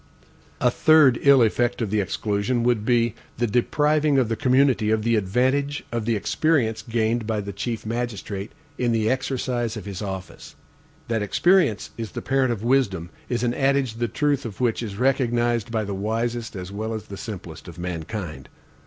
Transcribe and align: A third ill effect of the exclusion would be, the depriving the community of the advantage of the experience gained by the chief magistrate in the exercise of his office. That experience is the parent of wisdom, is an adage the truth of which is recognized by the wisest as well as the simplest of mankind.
A 0.59 0.71
third 0.71 1.19
ill 1.21 1.43
effect 1.43 1.79
of 1.79 1.91
the 1.91 1.99
exclusion 2.01 2.63
would 2.63 2.83
be, 2.85 3.13
the 3.37 3.45
depriving 3.45 4.15
the 4.15 4.35
community 4.35 4.89
of 4.89 5.03
the 5.03 5.15
advantage 5.15 5.83
of 5.91 6.05
the 6.05 6.15
experience 6.15 6.81
gained 6.81 7.27
by 7.27 7.39
the 7.39 7.53
chief 7.53 7.85
magistrate 7.85 8.51
in 8.79 8.93
the 8.93 9.11
exercise 9.11 9.77
of 9.77 9.85
his 9.85 10.01
office. 10.01 10.55
That 11.07 11.21
experience 11.21 11.91
is 11.99 12.13
the 12.13 12.21
parent 12.23 12.51
of 12.51 12.63
wisdom, 12.63 13.11
is 13.29 13.43
an 13.43 13.53
adage 13.53 13.97
the 13.97 14.07
truth 14.07 14.43
of 14.43 14.59
which 14.59 14.81
is 14.81 14.95
recognized 14.97 15.69
by 15.71 15.83
the 15.83 15.93
wisest 15.93 16.55
as 16.55 16.71
well 16.71 16.95
as 16.95 17.03
the 17.03 17.15
simplest 17.15 17.67
of 17.67 17.77
mankind. 17.77 18.49